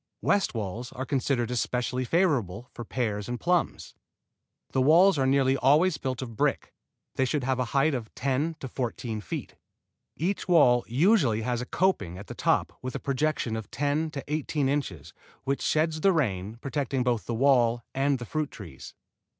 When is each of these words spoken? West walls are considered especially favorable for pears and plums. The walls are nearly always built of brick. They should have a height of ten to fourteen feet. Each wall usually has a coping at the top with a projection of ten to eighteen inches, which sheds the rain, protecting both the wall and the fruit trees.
West 0.23 0.55
walls 0.55 0.91
are 0.93 1.05
considered 1.05 1.51
especially 1.51 2.03
favorable 2.03 2.71
for 2.73 2.83
pears 2.83 3.29
and 3.29 3.39
plums. 3.39 3.93
The 4.71 4.81
walls 4.81 5.19
are 5.19 5.27
nearly 5.27 5.55
always 5.57 5.99
built 5.99 6.23
of 6.23 6.35
brick. 6.35 6.73
They 7.17 7.25
should 7.25 7.43
have 7.43 7.59
a 7.59 7.65
height 7.65 7.93
of 7.93 8.11
ten 8.15 8.55
to 8.61 8.67
fourteen 8.67 9.21
feet. 9.21 9.57
Each 10.15 10.47
wall 10.47 10.83
usually 10.87 11.41
has 11.41 11.61
a 11.61 11.67
coping 11.67 12.17
at 12.17 12.25
the 12.25 12.33
top 12.33 12.73
with 12.81 12.95
a 12.95 12.99
projection 12.99 13.55
of 13.55 13.69
ten 13.69 14.09
to 14.09 14.23
eighteen 14.27 14.67
inches, 14.67 15.13
which 15.43 15.61
sheds 15.61 16.01
the 16.01 16.11
rain, 16.13 16.55
protecting 16.61 17.03
both 17.03 17.27
the 17.27 17.35
wall 17.35 17.83
and 17.93 18.17
the 18.17 18.25
fruit 18.25 18.49
trees. 18.49 18.95